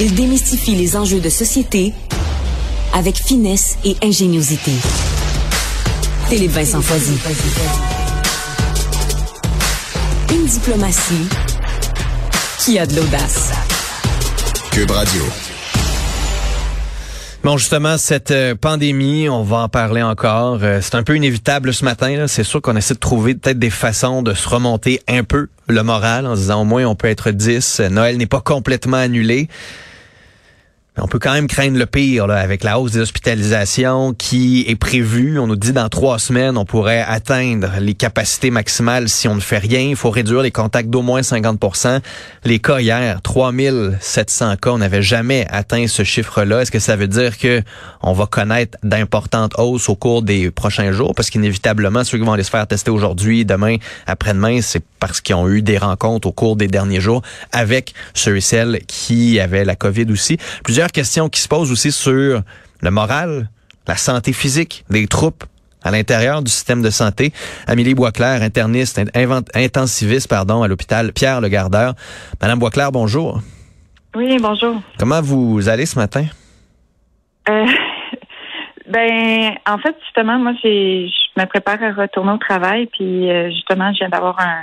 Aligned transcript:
Il 0.00 0.12
démystifie 0.16 0.74
les 0.74 0.96
enjeux 0.96 1.20
de 1.20 1.28
société 1.28 1.92
avec 2.92 3.16
finesse 3.16 3.78
et 3.84 3.94
ingéniosité. 4.02 4.72
Philippe 6.28 6.50
Vincent 6.50 6.80
Foisy. 6.80 7.16
Une 10.32 10.46
diplomatie 10.46 11.28
qui 12.58 12.76
a 12.80 12.86
de 12.86 12.96
l'audace. 12.96 13.52
Cube 14.72 14.90
Radio. 14.90 15.22
Bon, 17.44 17.56
justement, 17.56 17.96
cette 17.96 18.32
euh, 18.32 18.56
pandémie, 18.56 19.28
on 19.28 19.44
va 19.44 19.58
en 19.58 19.68
parler 19.68 20.02
encore. 20.02 20.58
Euh, 20.62 20.80
c'est 20.82 20.96
un 20.96 21.04
peu 21.04 21.14
inévitable 21.14 21.72
ce 21.72 21.84
matin. 21.84 22.26
C'est 22.26 22.42
sûr 22.42 22.60
qu'on 22.60 22.74
essaie 22.74 22.94
de 22.94 22.98
trouver 22.98 23.34
peut-être 23.34 23.58
des 23.60 23.70
façons 23.70 24.22
de 24.22 24.34
se 24.34 24.48
remonter 24.48 25.00
un 25.06 25.22
peu 25.22 25.48
le 25.68 25.82
moral 25.82 26.26
en 26.26 26.34
disant 26.34 26.62
au 26.62 26.64
moins 26.64 26.84
on 26.84 26.94
peut 26.94 27.08
être 27.08 27.30
10. 27.30 27.80
Noël 27.90 28.16
n'est 28.16 28.26
pas 28.26 28.40
complètement 28.40 28.96
annulé. 28.96 29.48
On 30.96 31.08
peut 31.08 31.18
quand 31.18 31.32
même 31.32 31.48
craindre 31.48 31.76
le 31.76 31.86
pire 31.86 32.28
là, 32.28 32.36
avec 32.36 32.62
la 32.62 32.78
hausse 32.78 32.92
des 32.92 33.00
hospitalisations 33.00 34.14
qui 34.14 34.64
est 34.68 34.76
prévue. 34.76 35.40
On 35.40 35.48
nous 35.48 35.56
dit 35.56 35.72
dans 35.72 35.88
trois 35.88 36.20
semaines, 36.20 36.56
on 36.56 36.64
pourrait 36.64 37.04
atteindre 37.06 37.72
les 37.80 37.94
capacités 37.94 38.52
maximales 38.52 39.08
si 39.08 39.26
on 39.26 39.34
ne 39.34 39.40
fait 39.40 39.58
rien. 39.58 39.80
Il 39.80 39.96
faut 39.96 40.10
réduire 40.10 40.42
les 40.42 40.52
contacts 40.52 40.90
d'au 40.90 41.02
moins 41.02 41.22
50% 41.22 41.98
Les 42.44 42.60
cas 42.60 42.78
hier, 42.78 43.20
3700 43.22 44.54
cas, 44.62 44.70
on 44.70 44.78
n'avait 44.78 45.02
jamais 45.02 45.48
atteint 45.50 45.88
ce 45.88 46.04
chiffre-là. 46.04 46.62
Est-ce 46.62 46.70
que 46.70 46.78
ça 46.78 46.94
veut 46.94 47.08
dire 47.08 47.38
que 47.38 47.60
on 48.00 48.12
va 48.12 48.26
connaître 48.26 48.78
d'importantes 48.84 49.54
hausses 49.58 49.88
au 49.88 49.96
cours 49.96 50.22
des 50.22 50.52
prochains 50.52 50.92
jours? 50.92 51.12
Parce 51.16 51.28
qu'inévitablement, 51.28 52.04
ceux 52.04 52.18
qui 52.18 52.24
vont 52.24 52.34
aller 52.34 52.44
se 52.44 52.50
faire 52.50 52.68
tester 52.68 52.92
aujourd'hui, 52.92 53.44
demain, 53.44 53.78
après-demain, 54.06 54.60
c'est 54.62 54.84
parce 55.00 55.20
qu'ils 55.20 55.34
ont 55.34 55.48
eu 55.48 55.60
des 55.60 55.76
rencontres 55.76 56.28
au 56.28 56.32
cours 56.32 56.54
des 56.54 56.68
derniers 56.68 57.00
jours 57.00 57.22
avec 57.50 57.94
ceux 58.14 58.36
et 58.36 58.40
celles 58.40 58.78
qui 58.86 59.40
avaient 59.40 59.64
la 59.64 59.74
COVID 59.74 60.06
aussi. 60.12 60.38
Questions 60.92 61.28
qui 61.28 61.40
se 61.40 61.48
posent 61.48 61.72
aussi 61.72 61.92
sur 61.92 62.42
le 62.80 62.90
moral, 62.90 63.48
la 63.86 63.96
santé 63.96 64.32
physique 64.32 64.84
des 64.90 65.06
troupes 65.06 65.44
à 65.82 65.90
l'intérieur 65.90 66.42
du 66.42 66.50
système 66.50 66.82
de 66.82 66.90
santé. 66.90 67.32
Amélie 67.66 67.94
Boisclair, 67.94 68.42
interniste, 68.42 69.00
intensiviste, 69.54 70.28
pardon, 70.28 70.62
à 70.62 70.68
l'hôpital 70.68 71.12
Pierre 71.12 71.40
Le 71.40 71.48
Gardeur. 71.48 71.94
Madame 72.40 72.58
Boisclair, 72.58 72.90
bonjour. 72.90 73.40
Oui, 74.16 74.38
bonjour. 74.40 74.80
Comment 74.98 75.20
vous 75.20 75.68
allez 75.68 75.86
ce 75.86 75.98
matin? 75.98 76.24
Euh, 77.48 77.66
ben, 78.88 79.54
en 79.66 79.78
fait, 79.78 79.94
justement, 80.04 80.38
moi, 80.38 80.52
je 80.62 81.18
me 81.36 81.44
prépare 81.46 81.82
à 81.82 81.92
retourner 81.92 82.32
au 82.32 82.38
travail, 82.38 82.86
puis 82.86 83.30
euh, 83.30 83.50
justement, 83.50 83.92
je 83.92 83.98
viens 83.98 84.08
d'avoir 84.08 84.38
un, 84.40 84.62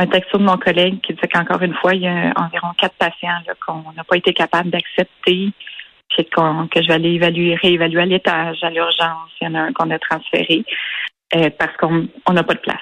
un 0.00 0.06
texto 0.06 0.38
de 0.38 0.44
mon 0.44 0.56
collègue 0.56 1.00
qui 1.02 1.12
disait 1.12 1.28
qu'encore 1.28 1.60
une 1.60 1.74
fois, 1.74 1.94
il 1.94 2.02
y 2.02 2.08
a 2.08 2.32
environ 2.36 2.68
quatre 2.78 2.94
patients 2.94 3.42
qu'on 3.66 3.92
n'a 3.94 4.04
pas 4.04 4.16
été 4.16 4.32
capable 4.32 4.70
d'accepter, 4.70 5.50
que 6.16 6.82
je 6.82 6.86
vais 6.88 6.94
aller 6.94 7.10
évaluer, 7.10 7.54
réévaluer 7.54 8.02
à 8.02 8.06
l'étage, 8.06 8.58
à 8.62 8.70
l'urgence. 8.70 9.30
Il 9.40 9.44
y 9.44 9.48
en 9.48 9.54
a 9.54 9.60
un 9.60 9.72
qu'on 9.72 9.90
a 9.90 9.98
transféré 9.98 10.64
euh, 11.36 11.50
parce 11.58 11.76
qu'on 11.76 12.32
n'a 12.32 12.42
pas 12.42 12.54
de 12.54 12.60
place. 12.60 12.78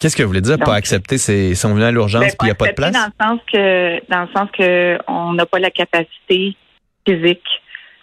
Qu'est-ce 0.00 0.16
que 0.16 0.22
vous 0.22 0.28
voulez 0.28 0.40
dire, 0.40 0.58
pas 0.58 0.74
accepter? 0.74 1.18
C'est 1.18 1.54
si 1.54 1.66
on 1.66 1.74
vient 1.74 1.88
à 1.88 1.92
l'urgence 1.92 2.24
et 2.24 2.36
il 2.40 2.44
n'y 2.46 2.50
a 2.50 2.54
pas 2.54 2.68
de 2.68 2.72
place? 2.72 2.92
Dans 2.92 3.06
le 3.06 3.24
sens 3.24 3.40
que, 3.52 4.10
dans 4.10 4.22
le 4.22 4.28
sens 4.34 4.48
que 4.50 4.98
on 5.06 5.34
n'a 5.34 5.46
pas 5.46 5.58
la 5.58 5.70
capacité 5.70 6.56
physique. 7.06 7.46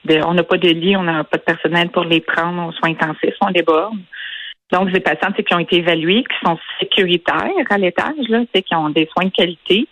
on 0.07 0.33
n'a 0.33 0.43
pas 0.43 0.57
de 0.57 0.69
lit, 0.69 0.95
on 0.95 1.03
n'a 1.03 1.23
pas 1.23 1.37
de 1.37 1.43
personnel 1.43 1.89
pour 1.89 2.03
les 2.03 2.21
prendre 2.21 2.67
aux 2.67 2.71
soins 2.73 2.91
intensifs, 2.91 3.35
on 3.41 3.51
déborde. 3.51 3.97
Donc, 4.71 4.91
des 4.91 4.99
patients 4.99 5.31
qui 5.31 5.53
ont 5.53 5.59
été 5.59 5.77
évalués, 5.77 6.23
qui 6.23 6.45
sont 6.45 6.57
sécuritaires 6.79 7.65
à 7.69 7.77
l'étage, 7.77 8.27
là, 8.29 8.43
qui 8.53 8.75
ont 8.75 8.89
des 8.89 9.07
soins 9.11 9.25
de 9.25 9.31
qualité. 9.31 9.87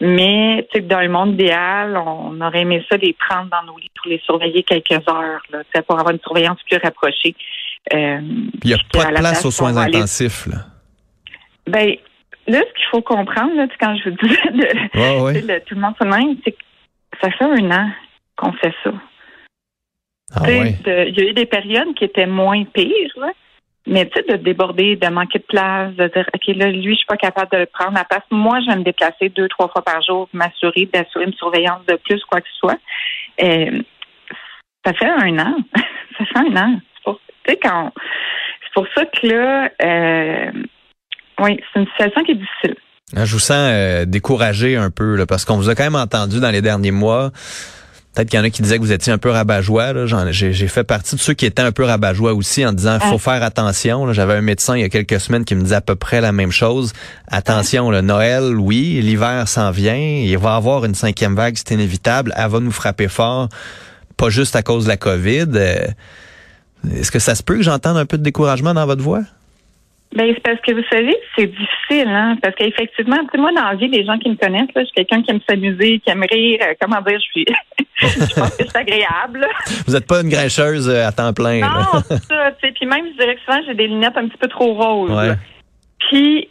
Mais 0.00 0.66
dans 0.84 1.00
le 1.00 1.08
monde 1.08 1.34
idéal, 1.34 1.96
on 1.96 2.40
aurait 2.40 2.62
aimé 2.62 2.84
ça 2.90 2.96
les 2.96 3.12
prendre 3.12 3.50
dans 3.50 3.70
nos 3.70 3.78
lits 3.78 3.90
pour 3.94 4.10
les 4.10 4.18
surveiller 4.24 4.62
quelques 4.62 5.06
heures, 5.08 5.42
là, 5.50 5.62
pour 5.86 5.98
avoir 5.98 6.10
une 6.10 6.20
surveillance 6.20 6.58
plus 6.68 6.78
rapprochée. 6.82 7.34
Euh, 7.92 8.20
Il 8.62 8.68
n'y 8.68 8.72
a 8.72 8.78
pas 8.92 9.06
de 9.06 9.18
place 9.18 9.44
aux 9.44 9.50
soins 9.50 9.76
intensifs. 9.76 10.46
Là. 10.46 10.58
Ben, 11.66 11.96
là, 12.46 12.60
ce 12.60 12.74
qu'il 12.74 12.86
faut 12.90 13.02
comprendre, 13.02 13.54
là, 13.56 13.66
quand 13.78 13.94
je 13.96 14.10
vous 14.10 14.16
disais 14.22 15.42
de, 15.42 15.58
tout 15.66 15.74
le 15.74 15.80
monde 15.80 15.94
se 16.00 16.04
même, 16.04 16.36
c'est 16.44 16.52
que 16.52 16.58
ça 17.20 17.30
fait 17.30 17.44
un 17.44 17.70
an 17.70 17.90
qu'on 18.36 18.52
fait 18.52 18.74
ça. 18.82 18.92
Ah, 20.34 20.50
Il 20.50 21.14
y 21.14 21.20
a 21.20 21.30
eu 21.30 21.34
des 21.34 21.46
périodes 21.46 21.94
qui 21.94 22.04
étaient 22.04 22.26
moins 22.26 22.64
pires, 22.64 23.12
là, 23.16 23.32
mais 23.86 24.06
tu 24.06 24.20
sais, 24.20 24.36
de 24.36 24.42
déborder, 24.42 24.96
de 24.96 25.08
manquer 25.08 25.38
de 25.38 25.44
place, 25.44 25.94
de 25.94 26.06
dire, 26.08 26.28
OK, 26.34 26.56
là, 26.56 26.70
lui, 26.70 26.92
je 26.92 26.98
suis 26.98 27.06
pas 27.06 27.16
capable 27.16 27.50
de 27.52 27.58
le 27.58 27.66
prendre 27.66 27.98
à 27.98 28.04
place. 28.04 28.22
Moi, 28.30 28.60
je 28.60 28.70
vais 28.70 28.76
me 28.76 28.84
déplacer 28.84 29.30
deux, 29.30 29.48
trois 29.48 29.68
fois 29.68 29.82
par 29.82 30.02
jour, 30.02 30.28
m'assurer 30.32 30.88
d'assurer 30.92 31.24
une 31.24 31.34
surveillance 31.34 31.84
de 31.86 31.96
plus, 32.04 32.22
quoi 32.24 32.40
que 32.40 32.48
ce 32.48 32.58
soit. 32.58 32.78
Euh, 33.42 33.82
ça 34.84 34.92
fait 34.92 35.08
un 35.08 35.38
an. 35.38 35.56
ça 36.18 36.24
fait 36.26 36.38
un 36.38 36.56
an. 36.56 36.80
C'est 37.46 38.74
pour, 38.74 38.86
ça 38.94 39.04
que 39.06 39.26
là, 39.26 39.70
euh, 39.82 40.52
oui, 41.40 41.60
c'est 41.72 41.80
une 41.80 41.86
situation 41.88 42.22
qui 42.22 42.32
est 42.32 42.36
difficile. 42.36 42.76
Je 43.12 43.32
vous 43.32 43.40
sens 43.40 43.56
euh, 43.58 44.04
découragé 44.04 44.76
un 44.76 44.90
peu, 44.90 45.24
parce 45.26 45.44
qu'on 45.44 45.56
vous 45.56 45.68
a 45.68 45.74
quand 45.74 45.82
même 45.82 45.96
entendu 45.96 46.38
dans 46.38 46.50
les 46.50 46.62
derniers 46.62 46.92
mois 46.92 47.30
Peut-être 48.14 48.28
qu'il 48.28 48.40
y 48.40 48.42
en 48.42 48.44
a 48.44 48.50
qui 48.50 48.62
disaient 48.62 48.76
que 48.76 48.82
vous 48.82 48.90
étiez 48.90 49.12
un 49.12 49.18
peu 49.18 49.30
rabat-joie. 49.30 50.06
J'ai 50.32 50.68
fait 50.68 50.82
partie 50.82 51.14
de 51.14 51.20
ceux 51.20 51.34
qui 51.34 51.46
étaient 51.46 51.62
un 51.62 51.70
peu 51.70 51.84
rabat-joie 51.84 52.34
aussi 52.34 52.66
en 52.66 52.72
disant 52.72 52.98
faut 52.98 53.18
faire 53.18 53.42
attention. 53.44 54.12
J'avais 54.12 54.34
un 54.34 54.40
médecin 54.40 54.76
il 54.76 54.80
y 54.80 54.84
a 54.84 54.88
quelques 54.88 55.20
semaines 55.20 55.44
qui 55.44 55.54
me 55.54 55.62
disait 55.62 55.76
à 55.76 55.80
peu 55.80 55.94
près 55.94 56.20
la 56.20 56.32
même 56.32 56.50
chose. 56.50 56.92
Attention, 57.28 57.90
le 57.90 58.00
Noël, 58.00 58.56
oui, 58.56 59.00
l'hiver 59.00 59.46
s'en 59.46 59.70
vient. 59.70 59.94
Il 59.94 60.36
va 60.38 60.54
y 60.54 60.56
avoir 60.56 60.84
une 60.84 60.96
cinquième 60.96 61.36
vague, 61.36 61.54
c'est 61.56 61.72
inévitable. 61.72 62.34
Elle 62.36 62.50
va 62.50 62.58
nous 62.58 62.72
frapper 62.72 63.06
fort, 63.06 63.48
pas 64.16 64.28
juste 64.28 64.56
à 64.56 64.62
cause 64.62 64.84
de 64.84 64.88
la 64.88 64.96
COVID. 64.96 65.46
Euh, 65.54 65.86
est-ce 66.92 67.12
que 67.12 67.20
ça 67.20 67.36
se 67.36 67.44
peut 67.44 67.56
que 67.58 67.62
j'entende 67.62 67.96
un 67.96 68.06
peu 68.06 68.18
de 68.18 68.24
découragement 68.24 68.74
dans 68.74 68.86
votre 68.86 69.02
voix? 69.02 69.22
Ben, 70.12 70.32
c'est 70.34 70.42
parce 70.42 70.60
que 70.60 70.72
vous 70.72 70.82
savez, 70.90 71.16
c'est 71.36 71.46
difficile, 71.46 72.08
hein, 72.08 72.36
parce 72.42 72.56
qu'effectivement, 72.56 73.18
tu 73.18 73.28
sais, 73.32 73.38
moi, 73.38 73.52
dans 73.52 73.62
la 73.62 73.74
vie, 73.76 73.86
les 73.86 74.04
gens 74.04 74.18
qui 74.18 74.28
me 74.28 74.34
connaissent, 74.34 74.74
là, 74.74 74.82
je 74.82 74.86
suis 74.86 74.94
quelqu'un 74.94 75.22
qui 75.22 75.30
aime 75.30 75.40
s'amuser, 75.48 76.00
qui 76.00 76.10
aime 76.10 76.24
rire, 76.28 76.58
euh, 76.62 76.74
comment 76.80 77.00
dire, 77.02 77.18
je 77.20 77.24
suis, 77.26 77.46
je 77.96 78.34
pense 78.34 78.56
que 78.56 78.64
c'est 78.66 78.76
agréable. 78.76 79.46
Vous 79.86 79.92
n'êtes 79.92 80.08
pas 80.08 80.22
une 80.22 80.28
grincheuse 80.28 80.88
euh, 80.88 81.06
à 81.06 81.12
temps 81.12 81.32
plein. 81.32 81.60
Non, 81.60 82.00
c'est 82.08 82.24
ça, 82.28 82.50
tu 82.52 82.66
sais, 82.66 82.72
puis 82.72 82.86
même, 82.86 83.06
je 83.06 83.22
dirais 83.22 83.36
que 83.36 83.40
souvent, 83.42 83.60
j'ai 83.64 83.74
des 83.74 83.86
lunettes 83.86 84.16
un 84.16 84.26
petit 84.26 84.38
peu 84.38 84.48
trop 84.48 84.74
roses. 84.74 85.12
Ouais. 85.12 85.34
Puis, 86.08 86.48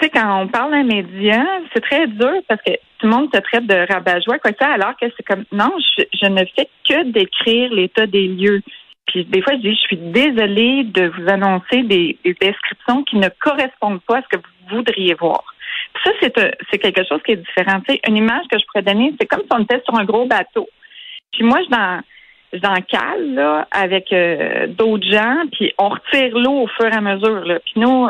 tu 0.00 0.06
sais, 0.06 0.10
quand 0.10 0.42
on 0.42 0.48
parle 0.48 0.72
d'un 0.72 0.82
média, 0.82 1.44
c'est 1.72 1.82
très 1.82 2.08
dur 2.08 2.42
parce 2.48 2.60
que 2.62 2.72
tout 2.72 3.06
le 3.06 3.10
monde 3.10 3.28
se 3.32 3.38
traite 3.40 3.68
de 3.68 3.86
rabat-joie, 3.88 4.40
quoi 4.40 4.50
ça, 4.58 4.66
alors 4.66 4.96
que 5.00 5.06
c'est 5.16 5.22
comme, 5.22 5.44
non, 5.52 5.70
je, 5.96 6.02
je 6.20 6.26
ne 6.26 6.42
fais 6.56 6.68
que 6.88 7.12
décrire 7.12 7.72
l'état 7.72 8.06
des 8.06 8.26
lieux. 8.26 8.62
Puis 9.10 9.24
des 9.24 9.42
fois, 9.42 9.54
je 9.54 9.58
dis, 9.58 9.74
je 9.74 9.80
suis 9.80 9.96
désolée 9.96 10.84
de 10.84 11.08
vous 11.08 11.28
annoncer 11.28 11.82
des, 11.82 12.16
descriptions 12.24 13.02
qui 13.02 13.16
ne 13.16 13.28
correspondent 13.40 14.00
pas 14.02 14.18
à 14.18 14.22
ce 14.22 14.28
que 14.28 14.36
vous 14.36 14.76
voudriez 14.76 15.14
voir. 15.14 15.42
ça, 16.04 16.12
euh, 16.22 16.50
c'est, 16.70 16.78
quelque 16.78 17.04
chose 17.04 17.20
qui 17.26 17.32
est 17.32 17.36
différent. 17.36 17.80
une 18.06 18.16
image 18.16 18.46
que 18.48 18.56
je 18.56 18.64
pourrais 18.66 18.84
donner, 18.84 19.12
c'est 19.20 19.26
comme 19.26 19.40
si 19.40 19.48
on 19.50 19.62
était 19.64 19.82
sur 19.84 19.98
un 19.98 20.04
gros 20.04 20.26
bateau. 20.26 20.68
Puis 21.32 21.42
moi, 21.42 21.58
je 21.64 21.70
dans, 21.70 22.00
dans 22.60 22.82
cale 22.82 23.34
là, 23.34 23.66
avec 23.72 24.12
euh, 24.12 24.68
d'autres 24.68 25.10
gens, 25.10 25.42
puis 25.50 25.72
on 25.76 25.88
retire 25.88 26.38
l'eau 26.38 26.62
au 26.62 26.66
fur 26.68 26.86
et 26.86 26.96
à 26.96 27.00
mesure. 27.00 27.44
Là. 27.44 27.58
Puis 27.58 27.80
nous, 27.80 28.08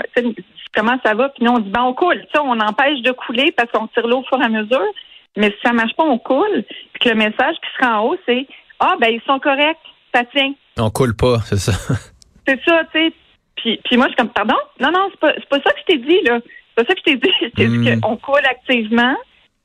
comment 0.74 0.98
ça 1.02 1.14
va? 1.14 1.30
Puis 1.30 1.44
nous, 1.44 1.52
on 1.52 1.60
dit, 1.60 1.70
ben 1.70 1.82
on 1.82 1.94
coule. 1.94 2.22
on 2.38 2.60
empêche 2.60 3.00
de 3.00 3.12
couler 3.12 3.52
parce 3.52 3.70
qu'on 3.72 3.86
tire 3.86 4.06
l'eau 4.06 4.18
au 4.18 4.24
fur 4.24 4.38
et 4.38 4.44
à 4.44 4.50
mesure. 4.50 4.92
Mais 5.38 5.48
si 5.48 5.56
ça 5.64 5.72
marche 5.72 5.94
pas, 5.96 6.04
on 6.04 6.18
coule. 6.18 6.64
Puis 6.92 7.00
que 7.00 7.08
le 7.08 7.14
message 7.14 7.56
qui 7.56 7.70
sera 7.78 8.02
en 8.02 8.04
haut, 8.04 8.16
c'est, 8.26 8.46
ah, 8.80 8.96
ben 9.00 9.08
ils 9.14 9.22
sont 9.26 9.38
corrects, 9.38 9.78
ça 10.14 10.24
tient. 10.24 10.52
On 10.78 10.90
coule 10.90 11.14
pas, 11.14 11.38
c'est 11.44 11.58
ça. 11.58 11.72
c'est 12.46 12.60
ça, 12.64 12.84
tu 12.92 12.98
sais. 12.98 13.12
Puis, 13.56 13.80
puis 13.84 13.96
moi, 13.96 14.06
je 14.06 14.10
suis 14.10 14.16
comme, 14.16 14.32
pardon? 14.32 14.56
Non, 14.80 14.90
non, 14.90 15.08
c'est 15.10 15.20
pas, 15.20 15.32
c'est 15.34 15.48
pas 15.48 15.60
ça 15.64 15.72
que 15.72 15.80
je 15.80 15.84
t'ai 15.92 15.98
dit, 15.98 16.20
là. 16.22 16.40
C'est 16.42 16.74
pas 16.74 16.88
ça 16.88 16.94
que 16.94 17.00
je 17.00 17.04
t'ai 17.04 17.16
dit. 17.16 17.32
Je 17.42 17.48
t'ai 17.48 17.66
dit 17.66 17.90
hmm. 17.90 18.00
qu'on 18.00 18.16
coule 18.16 18.46
activement, 18.48 19.16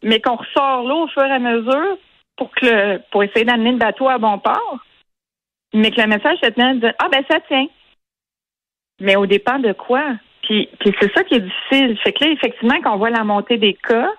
mais 0.03 0.19
qu'on 0.19 0.35
ressort 0.35 0.83
l'eau 0.83 1.03
au 1.03 1.07
fur 1.07 1.23
et 1.23 1.31
à 1.31 1.39
mesure 1.39 1.97
pour 2.35 2.51
que 2.51 2.65
le, 2.65 3.01
pour 3.11 3.23
essayer 3.23 3.45
d'amener 3.45 3.71
le 3.71 3.77
bateau 3.77 4.09
à 4.09 4.17
bon 4.17 4.39
port. 4.39 4.79
Mais 5.73 5.91
que 5.91 6.01
le 6.01 6.07
message 6.07 6.37
se 6.41 6.49
tenait 6.49 6.75
dire, 6.75 6.93
ah, 6.99 7.09
ben, 7.11 7.23
ça 7.29 7.39
tient. 7.47 7.67
Mais 8.99 9.15
au 9.15 9.25
dépend 9.25 9.59
de 9.59 9.73
quoi? 9.73 10.03
Puis, 10.43 10.69
puis 10.79 10.93
c'est 10.99 11.13
ça 11.13 11.23
qui 11.23 11.35
est 11.35 11.39
difficile. 11.41 11.97
Fait 12.03 12.13
que 12.13 12.23
là, 12.23 12.31
effectivement, 12.31 12.79
quand 12.83 12.93
on 12.93 12.97
voit 12.97 13.09
la 13.09 13.23
montée 13.23 13.57
des 13.57 13.73
cas, 13.73 14.09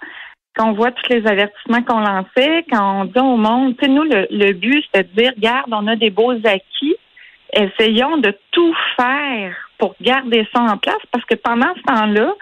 quand 0.56 0.70
on 0.70 0.72
voit 0.72 0.90
tous 0.90 1.12
les 1.12 1.26
avertissements 1.26 1.82
qu'on 1.82 2.00
lançait, 2.00 2.64
quand 2.70 3.00
on 3.00 3.04
dit 3.04 3.18
au 3.18 3.36
monde, 3.36 3.76
tu 3.76 3.84
sais, 3.84 3.90
nous, 3.90 4.04
le, 4.04 4.52
but, 4.52 4.84
c'est 4.92 5.14
de 5.14 5.20
dire, 5.20 5.32
regarde, 5.36 5.66
on 5.70 5.86
a 5.86 5.96
des 5.96 6.10
beaux 6.10 6.32
acquis, 6.32 6.96
essayons 7.52 8.16
de 8.16 8.34
tout 8.52 8.74
faire 8.96 9.54
pour 9.78 9.94
garder 10.00 10.46
ça 10.54 10.62
en 10.62 10.78
place, 10.78 10.96
parce 11.12 11.24
que 11.26 11.34
pendant 11.34 11.72
ce 11.76 11.82
temps-là, 11.82 12.32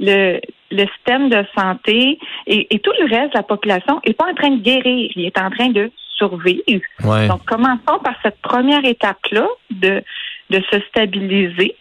le, 0.00 0.40
le 0.70 0.86
système 0.96 1.28
de 1.28 1.44
santé 1.56 2.18
et, 2.46 2.78
tout 2.80 2.92
le 2.98 3.04
reste 3.04 3.32
de 3.32 3.38
la 3.38 3.42
population 3.42 4.00
n'est 4.06 4.14
pas 4.14 4.30
en 4.30 4.34
train 4.34 4.50
de 4.50 4.62
guérir, 4.62 5.10
il 5.14 5.26
est 5.26 5.38
en 5.38 5.50
train 5.50 5.68
de 5.68 5.90
survivre. 6.16 6.82
Donc, 7.28 7.44
commençons 7.46 7.98
par 8.02 8.14
cette 8.22 8.40
première 8.42 8.84
étape-là 8.84 9.46
de, 9.70 10.02
de 10.50 10.62
se 10.70 10.80
stabiliser. 10.88 11.76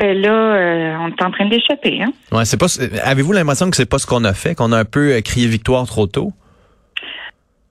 Ben 0.00 0.16
là, 0.18 0.30
euh, 0.30 0.96
on 1.00 1.08
est 1.08 1.22
en 1.22 1.30
train 1.30 1.44
de 1.44 1.50
l'échapper. 1.50 2.00
Hein? 2.02 2.12
Ouais, 2.32 2.46
c'est 2.46 2.56
pas. 2.56 2.68
Avez-vous 3.04 3.32
l'impression 3.32 3.68
que 3.68 3.76
c'est 3.76 3.84
pas 3.84 3.98
ce 3.98 4.06
qu'on 4.06 4.24
a 4.24 4.32
fait, 4.32 4.54
qu'on 4.54 4.72
a 4.72 4.78
un 4.78 4.84
peu 4.86 5.12
euh, 5.12 5.20
crié 5.20 5.46
victoire 5.46 5.86
trop 5.86 6.06
tôt? 6.06 6.32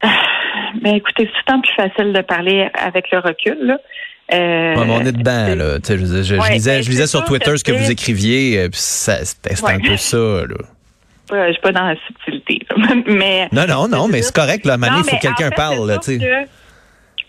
Ben 0.04 0.96
écoutez, 0.96 1.24
c'est 1.24 1.32
tout 1.32 1.44
le 1.48 1.52
temps 1.54 1.62
plus 1.62 1.74
facile 1.76 2.14
de 2.14 2.22
parler 2.22 2.70
avec 2.76 3.10
le 3.12 3.18
recul. 3.18 3.58
Là. 3.64 3.78
Euh, 4.32 4.76
ouais, 4.76 4.88
on 4.88 5.02
est 5.02 5.12
dedans, 5.12 5.56
là. 5.56 5.80
Je, 5.84 5.98
je, 5.98 6.24
je, 6.24 6.36
ouais, 6.36 6.52
lisais, 6.52 6.78
ben, 6.78 6.84
je 6.84 6.90
lisais 6.90 7.08
sur 7.08 7.26
Twitter 7.26 7.58
ce 7.58 7.64
que 7.64 7.72
vous 7.72 7.90
écriviez, 7.90 8.60
euh, 8.60 8.70
puis 8.70 8.80
c'était 8.80 9.60
ouais. 9.62 9.74
un 9.74 9.80
peu 9.80 9.98
ça, 9.98 10.18
là. 10.18 10.58
Je 11.32 11.52
suis 11.52 11.62
pas 11.62 11.72
dans 11.72 11.86
la 11.86 11.96
subtilité. 12.08 12.60
mais 13.08 13.50
non, 13.52 13.66
non, 13.68 13.88
non, 13.88 14.08
mais 14.08 14.22
c'est 14.22 14.36
correct. 14.36 14.66
Là, 14.66 14.76
à 14.76 14.78
il 14.78 15.04
faut 15.04 15.16
que 15.16 15.22
quelqu'un 15.22 15.50
parle. 15.50 15.88
Là, 15.88 15.98
tu 15.98 16.20
sais. 16.20 16.48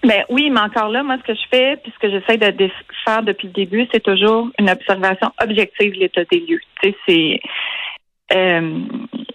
Ben 0.02 0.25
oui, 0.31 0.49
mais 0.50 0.61
encore 0.61 0.88
là, 0.88 1.02
moi, 1.02 1.19
ce 1.19 1.25
que 1.25 1.35
je 1.35 1.47
fais, 1.50 1.76
puis 1.76 1.93
ce 1.94 1.99
que 1.99 2.11
j'essaie 2.11 2.38
de 2.38 2.70
faire 3.05 3.23
depuis 3.23 3.49
le 3.49 3.52
début, 3.52 3.87
c'est 3.93 4.02
toujours 4.02 4.49
une 4.58 4.70
observation 4.70 5.31
objective 5.43 5.93
de 5.94 6.00
l'état 6.00 6.25
des 6.25 6.41
lieux. 6.41 6.61
Tu 6.82 6.91
sais, 6.91 6.97
c'est 7.06 7.41
euh, 8.35 8.81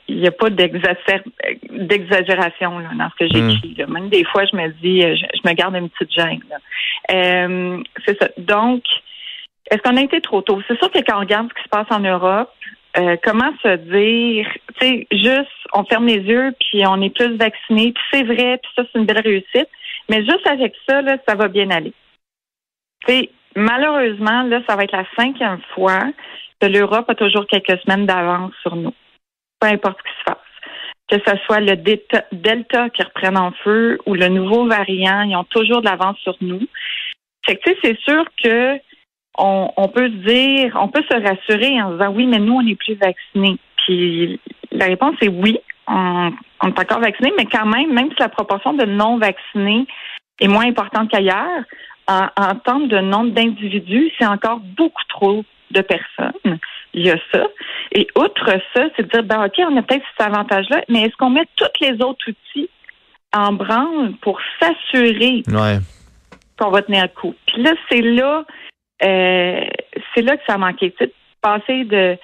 il 0.08 0.22
n'y 0.22 0.28
a 0.28 0.32
pas 0.32 0.50
d'exagération 0.50 2.80
dans 2.80 3.10
ce 3.10 3.16
que 3.20 3.28
j'écris. 3.28 3.76
Hmm. 3.86 3.94
Même 3.94 4.10
des 4.10 4.24
fois, 4.24 4.46
je 4.46 4.56
me 4.56 4.70
dis, 4.82 5.04
euh, 5.04 5.16
je, 5.16 5.26
me 5.48 5.54
garde 5.54 5.76
une 5.76 5.90
petite 5.90 6.14
gêne. 6.14 6.42
Euh, 7.12 7.84
c'est 8.06 8.20
ça. 8.22 8.30
Donc, 8.38 8.84
est-ce 9.70 9.82
qu'on 9.82 9.98
a 9.98 10.02
été 10.02 10.22
trop 10.22 10.42
tôt? 10.42 10.62
C'est 10.68 10.78
sûr 10.78 10.90
que 10.90 11.00
quand 11.00 11.18
on 11.18 11.22
regarde 11.22 11.50
ce 11.50 11.56
qui 11.56 11.64
se 11.64 11.70
passe 11.70 11.88
en 11.90 12.00
Europe, 12.00 12.54
euh, 12.98 13.18
comment 13.24 13.52
se 13.62 13.76
dire, 13.76 14.48
tu 14.80 14.88
sais, 14.88 15.06
juste, 15.12 15.52
on 15.74 15.84
ferme 15.84 16.06
les 16.06 16.20
yeux, 16.20 16.54
puis 16.60 16.88
on 16.88 17.02
est 17.02 17.10
plus 17.10 17.36
vacciné, 17.36 17.92
puis 17.92 18.04
c'est 18.14 18.24
vrai, 18.24 18.58
puis 18.62 18.72
ça, 18.76 18.84
c'est 18.84 19.00
une 19.00 19.06
belle 19.06 19.20
réussite. 19.20 19.68
Mais 20.10 20.24
juste 20.24 20.48
avec 20.48 20.76
ça, 20.88 21.02
là, 21.02 21.18
ça 21.28 21.36
va 21.36 21.48
bien 21.48 21.70
aller. 21.72 21.94
Tu 23.06 23.14
sais, 23.14 23.30
malheureusement, 23.56 24.44
là, 24.44 24.62
ça 24.68 24.76
va 24.76 24.84
être 24.84 24.92
la 24.92 25.06
cinquième 25.18 25.62
fois 25.74 26.02
que 26.60 26.68
l'Europe 26.68 27.10
a 27.10 27.16
toujours 27.16 27.48
quelques 27.48 27.80
semaines 27.82 28.06
d'avance 28.06 28.54
sur 28.62 28.76
nous. 28.76 28.94
Peu 29.60 29.68
importe 29.68 29.98
ce 30.00 30.12
qui 30.12 30.20
se 30.20 30.24
passe. 30.26 30.38
Que 31.08 31.18
ce 31.26 31.38
soit 31.46 31.60
le 31.60 31.76
Delta 32.32 32.90
qui 32.90 33.04
reprenne 33.04 33.38
en 33.38 33.52
feu 33.64 34.00
ou 34.06 34.16
le 34.16 34.28
nouveau 34.28 34.68
variant, 34.68 35.22
ils 35.22 35.36
ont 35.36 35.44
toujours 35.44 35.82
de 35.82 35.86
l'avance 35.86 36.18
sur 36.20 36.36
nous. 36.42 36.68
Fait 37.46 37.58
que, 37.58 37.70
c'est 37.84 38.00
sûr 38.00 38.26
que 38.44 38.80
on, 39.38 39.90
peut 39.90 40.08
se 40.08 40.28
dire, 40.28 40.78
on 40.80 40.88
peut 40.88 41.04
se 41.10 41.16
rassurer 41.16 41.82
en 41.82 41.92
disant 41.92 42.14
oui, 42.14 42.26
mais 42.26 42.40
nous, 42.40 42.54
on 42.54 42.66
est 42.66 42.76
plus 42.76 42.96
vaccinés. 42.96 43.58
Puis 43.86 44.40
la 44.72 44.86
réponse 44.86 45.16
est 45.22 45.28
oui, 45.28 45.60
on, 45.88 46.32
on 46.62 46.68
est 46.68 46.80
encore 46.80 47.00
vaccinés, 47.00 47.34
mais 47.38 47.46
quand 47.46 47.66
même, 47.66 47.94
même 47.94 48.10
si 48.10 48.20
la 48.20 48.30
proportion 48.30 48.74
de 48.74 48.86
non 48.86 49.18
vaccinés 49.18 49.86
est 50.40 50.48
moins 50.48 50.68
importante 50.68 51.10
qu'ailleurs, 51.10 51.64
en, 52.08 52.28
en 52.38 52.56
termes 52.56 52.88
de 52.88 53.00
nombre 53.00 53.32
d'individus, 53.32 54.12
c'est 54.18 54.28
encore 54.28 54.60
beaucoup 54.60 55.04
trop 55.10 55.44
de 55.72 55.82
personnes. 55.82 56.60
Il 56.94 57.06
y 57.06 57.12
a 57.12 57.18
ça. 57.32 57.44
Et 57.92 58.08
outre 58.16 58.52
ça, 58.74 58.84
c'est 58.96 59.04
de 59.04 59.10
dire, 59.10 59.24
ben, 59.24 59.46
OK, 59.46 59.54
on 59.60 59.78
a 59.78 59.82
peut-être 59.82 60.06
cet 60.18 60.28
avantage-là, 60.28 60.82
mais 60.88 61.02
est-ce 61.04 61.16
qu'on 61.18 61.30
met 61.30 61.46
tous 61.56 61.82
les 61.82 61.94
autres 62.02 62.30
outils 62.30 62.70
en 63.34 63.54
branle 63.54 64.14
pour 64.22 64.40
s'assurer 64.60 65.44
qu'on 66.58 66.70
va 66.70 66.82
tenir 66.84 67.04
le 67.04 67.10
coup? 67.10 67.36
Puis 67.48 67.62
là, 67.62 67.72
c'est 67.90 68.02
là, 68.02 68.46
euh, 69.04 69.66
c'est 70.14 70.22
là 70.22 70.38
que 70.38 70.44
ça 70.48 70.54
a 70.54 70.58
manqué. 70.58 70.92
Tu 70.92 71.06
sais, 71.06 71.12
passer 71.42 71.84
de, 71.84 72.18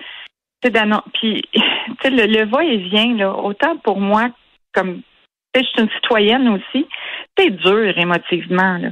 puis, 0.61 1.41
tu 1.53 1.61
sais, 2.01 2.09
le, 2.09 2.25
le 2.25 2.45
va-et-vient, 2.45 3.15
là, 3.15 3.33
autant 3.33 3.77
pour 3.77 3.99
moi, 3.99 4.29
comme, 4.73 5.01
je 5.55 5.61
suis 5.61 5.81
une 5.81 5.89
citoyenne 5.89 6.47
aussi, 6.49 6.87
c'est 7.37 7.49
dur 7.49 7.97
émotivement, 7.97 8.77
là. 8.77 8.89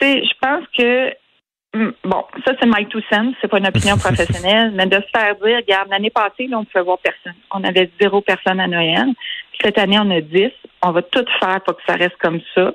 Tu 0.00 0.06
sais, 0.06 0.24
je 0.24 0.32
pense 0.40 0.64
que 0.76 1.12
Hmm, 1.74 1.90
bon, 2.02 2.24
ça, 2.46 2.54
c'est 2.58 2.66
my 2.66 2.86
two 2.86 3.00
cents. 3.10 3.32
C'est 3.40 3.48
pas 3.48 3.58
une 3.58 3.66
opinion 3.66 3.96
professionnelle, 3.98 4.72
mais 4.74 4.86
de 4.86 4.96
se 4.96 5.08
faire 5.14 5.34
dire, 5.36 5.56
regarde, 5.58 5.90
l'année 5.90 6.10
passée, 6.10 6.46
là, 6.46 6.58
on 6.58 6.64
pouvait 6.64 6.84
voir 6.84 6.98
personne. 6.98 7.34
On 7.50 7.62
avait 7.62 7.90
zéro 8.00 8.20
personne 8.22 8.58
à 8.60 8.66
Noël. 8.66 9.08
Cette 9.62 9.78
année, 9.78 9.98
on 10.00 10.10
a 10.10 10.20
dix. 10.20 10.52
On 10.82 10.92
va 10.92 11.02
tout 11.02 11.24
faire 11.40 11.60
pour 11.62 11.76
que 11.76 11.82
ça 11.86 11.94
reste 11.94 12.16
comme 12.20 12.40
ça. 12.54 12.72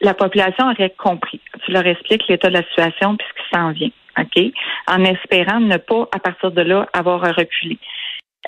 La 0.00 0.14
population 0.14 0.70
aurait 0.70 0.94
compris. 0.96 1.40
Tu 1.64 1.72
leur 1.72 1.86
expliques 1.86 2.26
l'état 2.28 2.48
de 2.48 2.54
la 2.54 2.62
situation 2.64 3.16
puis 3.16 3.26
ce 3.28 3.42
qui 3.42 3.48
s'en 3.52 3.72
vient. 3.72 3.90
OK? 4.18 4.52
En 4.88 5.04
espérant 5.04 5.60
ne 5.60 5.76
pas, 5.76 6.08
à 6.12 6.18
partir 6.18 6.50
de 6.50 6.62
là, 6.62 6.86
avoir 6.92 7.24
à 7.24 7.32
reculer. 7.32 7.78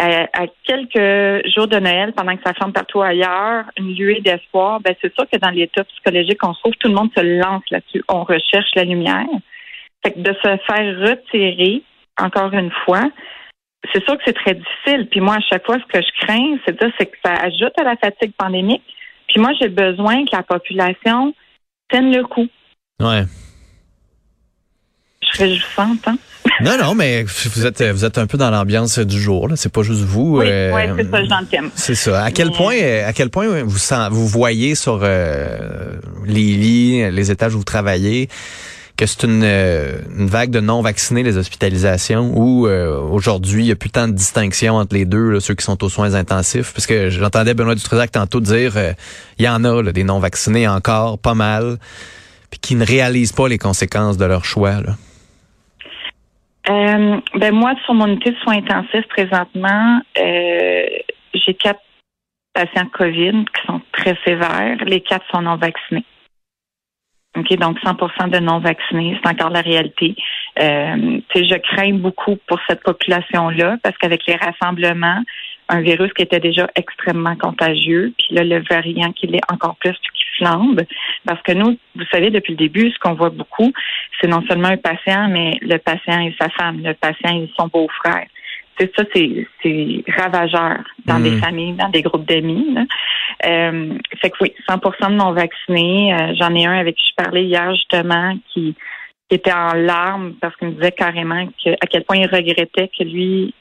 À, 0.00 0.46
quelques 0.64 1.46
jours 1.54 1.68
de 1.68 1.78
Noël, 1.78 2.14
pendant 2.14 2.34
que 2.34 2.42
ça 2.44 2.54
ferme 2.54 2.72
partout 2.72 3.02
ailleurs, 3.02 3.66
une 3.76 3.94
luée 3.94 4.20
d'espoir, 4.20 4.80
ben 4.80 4.94
c'est 5.02 5.14
sûr 5.14 5.28
que 5.30 5.38
dans 5.38 5.50
l'état 5.50 5.84
psychologique 5.84 6.38
qu'on 6.38 6.54
se 6.54 6.60
trouve, 6.60 6.72
tout 6.80 6.88
le 6.88 6.94
monde 6.94 7.10
se 7.14 7.22
lance 7.22 7.62
là-dessus. 7.70 8.02
On 8.08 8.24
recherche 8.24 8.70
la 8.74 8.84
lumière. 8.84 9.26
Fait 10.02 10.12
que 10.12 10.20
de 10.20 10.32
se 10.32 10.56
faire 10.66 10.98
retirer, 11.08 11.82
encore 12.18 12.52
une 12.54 12.72
fois, 12.84 13.10
c'est 13.92 14.02
sûr 14.04 14.16
que 14.16 14.22
c'est 14.24 14.32
très 14.32 14.54
difficile. 14.54 15.08
Puis 15.10 15.20
moi, 15.20 15.36
à 15.36 15.40
chaque 15.40 15.66
fois, 15.66 15.76
ce 15.76 15.98
que 15.98 16.04
je 16.04 16.26
crains, 16.26 16.56
c'est 16.66 16.76
que 16.76 17.18
ça 17.24 17.34
ajoute 17.34 17.78
à 17.78 17.84
la 17.84 17.96
fatigue 17.96 18.32
pandémique. 18.36 18.82
Puis 19.28 19.40
moi, 19.40 19.50
j'ai 19.60 19.68
besoin 19.68 20.24
que 20.24 20.34
la 20.34 20.42
population 20.42 21.34
tienne 21.92 22.10
le 22.10 22.24
coup. 22.24 22.48
Ouais. 23.00 23.24
Je 25.32 25.38
réjouissante, 25.38 25.98
hein? 26.06 26.16
Non, 26.60 26.76
non, 26.76 26.94
mais 26.94 27.22
vous 27.22 27.66
êtes 27.66 27.82
vous 27.82 28.04
êtes 28.04 28.18
un 28.18 28.26
peu 28.26 28.36
dans 28.36 28.50
l'ambiance 28.50 28.98
du 28.98 29.20
jour. 29.20 29.48
Là. 29.48 29.56
C'est 29.56 29.72
pas 29.72 29.82
juste 29.82 30.00
vous. 30.00 30.38
Oui, 30.38 30.46
euh, 30.48 30.94
c'est 30.96 31.28
ça, 31.28 31.40
t'aime. 31.48 31.70
C'est 31.74 31.94
ça. 31.94 32.24
À 32.24 32.30
quel 32.30 32.50
point, 32.50 32.76
à 33.06 33.12
quel 33.12 33.30
point 33.30 33.62
vous 33.62 34.10
vous 34.10 34.28
voyez 34.28 34.74
sur 34.74 35.00
euh, 35.02 35.96
les 36.26 36.40
lits, 36.40 37.10
les 37.10 37.30
étages 37.30 37.54
où 37.54 37.58
vous 37.58 37.64
travaillez, 37.64 38.28
que 39.02 39.08
c'est 39.08 39.26
une, 39.26 39.42
euh, 39.42 39.98
une, 40.16 40.28
vague 40.28 40.50
de 40.50 40.60
non-vaccinés, 40.60 41.24
les 41.24 41.36
hospitalisations, 41.36 42.32
où 42.36 42.68
euh, 42.68 43.00
aujourd'hui, 43.00 43.64
il 43.64 43.66
n'y 43.66 43.72
a 43.72 43.76
plus 43.76 43.90
tant 43.90 44.06
de 44.06 44.12
distinction 44.12 44.76
entre 44.76 44.94
les 44.94 45.04
deux, 45.04 45.40
ceux 45.40 45.54
qui 45.54 45.64
sont 45.64 45.82
aux 45.82 45.88
soins 45.88 46.14
intensifs. 46.14 46.72
Parce 46.72 46.86
que 46.86 47.10
j'entendais 47.10 47.54
Benoît 47.54 47.74
Dutrisac 47.74 48.12
tantôt 48.12 48.40
dire, 48.40 48.76
euh, 48.76 48.92
il 49.38 49.44
y 49.44 49.48
en 49.48 49.64
a 49.64 49.82
des 49.92 50.04
non-vaccinés 50.04 50.68
encore, 50.68 51.18
pas 51.18 51.34
mal, 51.34 51.78
puis 52.50 52.60
qui 52.60 52.74
ne 52.76 52.84
réalisent 52.84 53.32
pas 53.32 53.48
les 53.48 53.58
conséquences 53.58 54.18
de 54.18 54.24
leur 54.24 54.44
choix. 54.44 54.76
Ben 56.64 57.20
moi, 57.52 57.74
sur 57.84 57.94
mon 57.94 58.06
unité 58.06 58.30
de 58.30 58.36
soins 58.36 58.58
intensifs, 58.58 59.08
présentement, 59.08 60.00
j'ai 60.14 61.54
quatre 61.54 61.80
patients 62.54 62.86
COVID 62.86 63.46
qui 63.46 63.66
sont 63.66 63.80
très 63.92 64.16
sévères. 64.24 64.76
Les 64.86 65.00
quatre 65.00 65.26
sont 65.32 65.42
non 65.42 65.56
vaccinés. 65.56 66.04
OK, 67.36 67.56
donc 67.56 67.78
100% 67.78 68.28
de 68.28 68.38
non-vaccinés, 68.40 69.18
c'est 69.22 69.30
encore 69.30 69.50
la 69.50 69.62
réalité. 69.62 70.14
Euh, 70.60 71.20
je 71.34 71.58
crains 71.58 71.94
beaucoup 71.94 72.36
pour 72.46 72.58
cette 72.68 72.82
population-là 72.82 73.78
parce 73.82 73.96
qu'avec 73.96 74.26
les 74.26 74.36
rassemblements, 74.36 75.22
un 75.70 75.80
virus 75.80 76.12
qui 76.12 76.22
était 76.22 76.40
déjà 76.40 76.68
extrêmement 76.74 77.34
contagieux, 77.36 78.12
puis 78.18 78.34
là, 78.34 78.44
le 78.44 78.62
variant 78.68 79.12
qui 79.12 79.28
l'est 79.28 79.40
encore 79.50 79.76
plus, 79.76 79.92
qui 79.92 80.24
flambe. 80.36 80.82
Parce 81.24 81.40
que 81.42 81.52
nous, 81.52 81.78
vous 81.94 82.04
savez, 82.12 82.30
depuis 82.30 82.52
le 82.52 82.58
début, 82.58 82.90
ce 82.90 82.98
qu'on 82.98 83.14
voit 83.14 83.30
beaucoup, 83.30 83.72
c'est 84.20 84.28
non 84.28 84.42
seulement 84.46 84.68
un 84.68 84.76
patient, 84.76 85.28
mais 85.28 85.58
le 85.62 85.78
patient 85.78 86.20
et 86.20 86.34
sa 86.38 86.50
femme, 86.50 86.82
le 86.82 86.92
patient 86.92 87.34
et 87.34 87.50
son 87.58 87.68
beau-frère 87.68 88.26
c'est 88.78 88.90
ça, 88.96 89.04
c'est 89.14 90.04
ravageur 90.16 90.78
dans 91.04 91.18
des 91.18 91.32
hmm. 91.32 91.40
familles, 91.40 91.72
dans 91.74 91.88
des 91.88 92.02
groupes 92.02 92.26
d'amis. 92.26 92.76
Euh, 93.46 93.94
fait 94.20 94.30
que 94.30 94.36
oui, 94.40 94.54
100 94.68 94.76
de 94.76 95.14
non 95.14 95.32
vaccinés. 95.32 96.14
Euh, 96.14 96.34
j'en 96.38 96.54
ai 96.54 96.66
un 96.66 96.78
avec 96.78 96.96
qui 96.96 97.10
je 97.10 97.22
parlais 97.22 97.44
hier 97.44 97.74
justement 97.74 98.36
qui, 98.52 98.74
était 99.30 99.52
en 99.52 99.72
larmes 99.72 100.34
parce 100.42 100.54
qu'il 100.56 100.68
me 100.68 100.72
disait 100.74 100.92
carrément 100.92 101.46
que, 101.64 101.70
à 101.80 101.86
quel 101.86 102.04
point 102.04 102.18
il 102.18 102.26
regrettait 102.26 102.88
que 102.88 103.02
lui, 103.02 103.54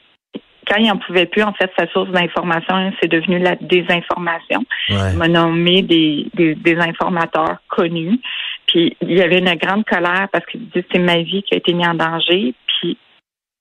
quand 0.68 0.76
il 0.76 0.86
n'en 0.86 0.98
pouvait 0.98 1.24
plus, 1.24 1.42
en 1.42 1.54
fait, 1.54 1.70
sa 1.78 1.88
source 1.88 2.10
d'information, 2.10 2.92
c'est 3.00 3.08
devenu 3.08 3.38
la 3.38 3.56
désinformation. 3.56 4.66
Il 4.90 5.16
m'a 5.16 5.28
nommé 5.28 5.80
des, 5.80 6.26
des, 6.34 6.54
des, 6.56 6.76
informateurs 6.76 7.56
connus. 7.68 8.20
Puis 8.66 8.96
il 9.00 9.12
y 9.12 9.22
avait 9.22 9.38
une 9.38 9.54
grande 9.54 9.86
colère 9.86 10.28
parce 10.30 10.44
qu'il 10.44 10.68
dit 10.68 10.84
c'est 10.92 10.98
ma 10.98 11.22
vie 11.22 11.42
qui 11.42 11.54
a 11.54 11.56
été 11.56 11.72
mise 11.72 11.88
en 11.88 11.94
danger. 11.94 12.54
Puis 12.66 12.98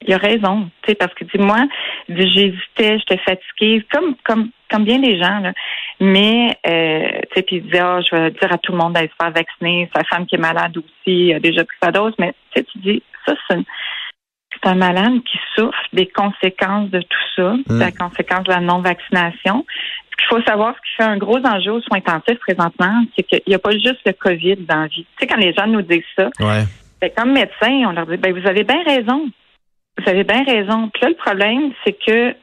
il 0.01 0.13
a 0.13 0.17
raison, 0.17 0.69
tu 0.81 0.89
sais, 0.89 0.95
parce 0.95 1.13
que 1.13 1.23
dis 1.25 1.37
moi, 1.37 1.59
j'hésitais, 2.09 2.99
j'étais 2.99 3.17
fatiguée, 3.17 3.85
comme 3.91 4.15
comme 4.23 4.49
comme 4.69 4.83
bien 4.83 4.99
des 4.99 5.21
gens 5.21 5.39
là. 5.39 5.53
Mais 5.99 6.57
euh, 6.65 7.19
tu 7.29 7.35
sais, 7.35 7.41
puis 7.43 7.57
il 7.57 7.63
disait, 7.63 7.79
ah, 7.79 7.99
je 8.01 8.15
vais 8.15 8.31
dire 8.31 8.51
à 8.51 8.57
tout 8.57 8.71
le 8.71 8.77
monde 8.77 8.93
d'aller 8.93 9.09
se 9.09 9.23
faire 9.23 9.33
vacciner. 9.33 9.89
Sa 9.95 10.03
femme 10.03 10.25
qui 10.25 10.35
est 10.35 10.39
malade 10.39 10.75
aussi 10.77 11.33
a 11.33 11.39
déjà 11.39 11.63
pris 11.63 11.77
sa 11.81 11.91
dose. 11.91 12.13
Mais 12.19 12.33
tu 12.51 12.61
sais, 12.61 12.67
tu 12.71 12.77
dis, 12.79 13.03
ça 13.25 13.35
c'est 13.49 13.59
c'est 14.63 14.69
un 14.69 14.75
malade 14.75 15.23
qui 15.23 15.37
souffre 15.55 15.81
des 15.93 16.07
conséquences 16.07 16.89
de 16.89 16.99
tout 16.99 17.27
ça, 17.35 17.53
mm. 17.53 17.79
la 17.79 17.91
conséquence 17.91 18.43
de 18.43 18.51
la 18.51 18.59
non-vaccination. 18.59 19.65
Ce 20.11 20.17
qu'il 20.17 20.27
faut 20.29 20.43
savoir, 20.43 20.75
ce 20.75 20.81
qui 20.81 20.95
fait 20.97 21.09
un 21.09 21.17
gros 21.17 21.39
enjeu 21.39 21.71
aux 21.71 21.81
soins 21.81 21.97
intensifs 21.97 22.39
présentement, 22.39 23.03
c'est 23.15 23.23
qu'il 23.23 23.41
n'y 23.47 23.55
a 23.55 23.59
pas 23.59 23.71
juste 23.71 24.01
le 24.05 24.13
COVID 24.13 24.57
dans 24.67 24.81
la 24.81 24.87
vie. 24.87 25.05
Tu 25.17 25.21
sais, 25.21 25.27
quand 25.27 25.37
les 25.39 25.53
gens 25.53 25.67
nous 25.67 25.81
disent 25.81 26.03
ça, 26.17 26.29
ouais. 26.39 26.63
ben, 27.01 27.09
comme 27.15 27.33
médecin, 27.33 27.87
on 27.87 27.91
leur 27.91 28.05
dit, 28.05 28.17
ben, 28.17 28.37
vous 28.37 28.47
avez 28.47 28.63
bien 28.63 28.83
raison. 28.85 29.29
Vous 29.97 30.09
avez 30.09 30.23
bien 30.23 30.43
raison. 30.43 30.89
Puis 30.89 31.03
là, 31.03 31.09
le 31.09 31.15
problème, 31.15 31.73
c'est 31.83 31.93
que 31.93 32.35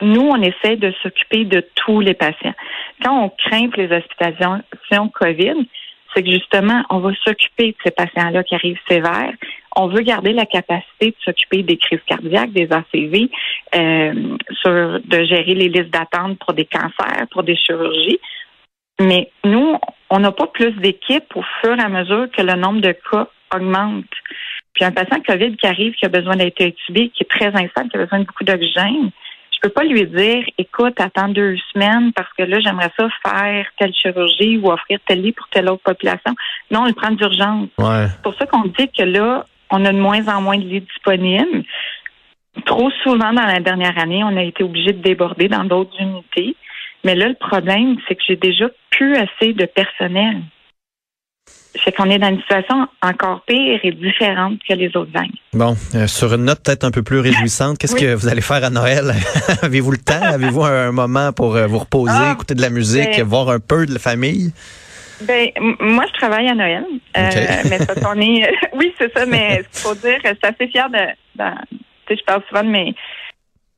nous, 0.00 0.22
on 0.22 0.40
essaie 0.40 0.76
de 0.76 0.92
s'occuper 1.02 1.44
de 1.44 1.64
tous 1.74 2.00
les 2.00 2.14
patients. 2.14 2.54
Quand 3.02 3.24
on 3.24 3.28
craint 3.28 3.68
les 3.76 3.94
hospitalisations 3.94 5.08
COVID, 5.12 5.66
c'est 6.14 6.22
que 6.22 6.30
justement, 6.30 6.82
on 6.90 6.98
va 6.98 7.10
s'occuper 7.24 7.68
de 7.68 7.76
ces 7.84 7.90
patients-là 7.90 8.42
qui 8.44 8.54
arrivent 8.54 8.78
sévères. 8.88 9.32
On 9.76 9.88
veut 9.88 10.02
garder 10.02 10.32
la 10.32 10.44
capacité 10.44 11.10
de 11.10 11.16
s'occuper 11.24 11.62
des 11.62 11.78
crises 11.78 12.02
cardiaques, 12.06 12.52
des 12.52 12.68
ACV, 12.70 13.30
euh, 13.74 14.36
sur, 14.60 15.00
de 15.00 15.24
gérer 15.24 15.54
les 15.54 15.68
listes 15.68 15.90
d'attente 15.90 16.38
pour 16.38 16.52
des 16.52 16.66
cancers, 16.66 17.26
pour 17.30 17.42
des 17.42 17.56
chirurgies. 17.56 18.20
Mais 19.00 19.30
nous, 19.44 19.76
on 20.10 20.18
n'a 20.18 20.32
pas 20.32 20.46
plus 20.46 20.72
d'équipes 20.72 21.34
au 21.34 21.42
fur 21.60 21.76
et 21.76 21.82
à 21.82 21.88
mesure 21.88 22.30
que 22.30 22.42
le 22.42 22.54
nombre 22.54 22.80
de 22.80 22.94
cas 23.10 23.28
augmente. 23.54 24.04
Puis 24.82 24.88
un 24.88 25.04
patient 25.04 25.20
COVID 25.24 25.56
qui 25.58 25.66
arrive, 25.68 25.94
qui 25.94 26.06
a 26.06 26.08
besoin 26.08 26.34
d'être 26.34 26.60
intubé, 26.60 27.10
qui 27.10 27.22
est 27.22 27.30
très 27.30 27.54
instable, 27.54 27.88
qui 27.88 27.96
a 27.96 28.00
besoin 28.00 28.18
de 28.18 28.24
beaucoup 28.24 28.42
d'oxygène, 28.42 29.12
je 29.52 29.60
peux 29.62 29.68
pas 29.68 29.84
lui 29.84 30.04
dire, 30.06 30.44
écoute, 30.58 30.98
attends 30.98 31.28
deux 31.28 31.56
semaines 31.72 32.12
parce 32.14 32.32
que 32.36 32.42
là, 32.42 32.58
j'aimerais 32.58 32.90
ça 32.98 33.06
faire 33.24 33.64
telle 33.78 33.94
chirurgie 33.94 34.58
ou 34.58 34.72
offrir 34.72 34.98
tel 35.06 35.22
lit 35.22 35.30
pour 35.30 35.48
telle 35.50 35.70
autre 35.70 35.84
population. 35.84 36.34
Non, 36.72 36.88
il 36.88 36.94
prend 36.94 37.12
d'urgence. 37.12 37.68
Ouais. 37.78 38.08
C'est 38.08 38.22
pour 38.22 38.34
ça 38.34 38.46
qu'on 38.46 38.64
dit 38.64 38.88
que 38.88 39.04
là, 39.04 39.46
on 39.70 39.84
a 39.84 39.92
de 39.92 39.98
moins 40.00 40.26
en 40.26 40.42
moins 40.42 40.58
de 40.58 40.64
lits 40.64 40.80
disponibles. 40.80 41.62
Trop 42.66 42.90
souvent 43.04 43.32
dans 43.32 43.46
la 43.46 43.60
dernière 43.60 43.96
année, 43.98 44.24
on 44.24 44.36
a 44.36 44.42
été 44.42 44.64
obligé 44.64 44.92
de 44.94 45.00
déborder 45.00 45.46
dans 45.46 45.62
d'autres 45.62 45.94
unités. 46.00 46.56
Mais 47.04 47.14
là, 47.14 47.28
le 47.28 47.36
problème, 47.36 47.98
c'est 48.08 48.16
que 48.16 48.22
j'ai 48.26 48.36
déjà 48.36 48.68
plus 48.90 49.14
assez 49.14 49.52
de 49.52 49.64
personnel. 49.64 50.42
C'est 51.84 51.92
qu'on 51.96 52.10
est 52.10 52.18
dans 52.18 52.28
une 52.28 52.40
situation 52.40 52.86
encore 53.02 53.42
pire 53.46 53.80
et 53.82 53.92
différente 53.92 54.58
que 54.68 54.74
les 54.74 54.88
autres 54.96 55.10
vagues. 55.12 55.30
Bon, 55.54 55.74
euh, 55.94 56.06
sur 56.06 56.34
une 56.34 56.44
note 56.44 56.60
peut-être 56.62 56.84
un 56.84 56.90
peu 56.90 57.02
plus 57.02 57.18
réjouissante, 57.20 57.78
qu'est-ce 57.78 57.94
Oui. 57.94 58.00
que 58.02 58.14
vous 58.14 58.28
allez 58.28 58.42
faire 58.42 58.62
à 58.62 58.68
Noël? 58.70 59.12
Avez-vous 59.62 59.90
le 59.92 59.96
temps? 59.98 60.20
Avez-vous 60.22 60.62
un 60.64 60.92
moment 60.92 61.32
pour 61.32 61.56
euh, 61.56 61.66
vous 61.66 61.78
reposer, 61.78 62.12
Ah, 62.14 62.32
écouter 62.34 62.54
de 62.54 62.60
la 62.60 62.68
musique, 62.70 63.16
ben- 63.16 63.24
voir 63.24 63.48
un 63.48 63.58
peu 63.60 63.86
de 63.86 63.92
la 63.94 63.98
famille? 63.98 64.52
Ben, 65.22 65.48
moi, 65.80 66.04
je 66.12 66.18
travaille 66.18 66.48
à 66.48 66.54
Noël. 66.54 66.84
Euh, 67.16 67.30
mais 67.70 67.78
ça, 67.78 67.94
on 68.14 68.20
est, 68.20 68.52
oui, 68.74 68.92
c'est 68.98 69.12
ça, 69.16 69.24
mais 69.24 69.62
faut 69.72 69.94
dire, 69.94 70.18
je 70.24 70.28
suis 70.30 70.38
assez 70.42 70.68
fière 70.68 70.90
de, 70.90 70.98
de- 70.98 71.50
tu 71.70 71.78
sais, 72.08 72.16
je 72.20 72.24
parle 72.24 72.42
souvent 72.48 72.64
de 72.64 72.68
mes, 72.70 72.94